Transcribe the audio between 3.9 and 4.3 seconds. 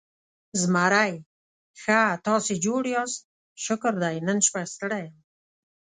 دی،